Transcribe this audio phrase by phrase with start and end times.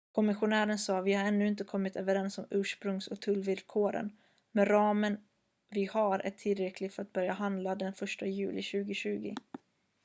[0.11, 4.17] "kommissionären sa: "vi har ännu inte kommit överens om ursprungs- och tullvillkoren
[4.51, 5.17] men ramen
[5.69, 9.35] vi har är tillräcklig för att börja handla den 1 juli 2020"".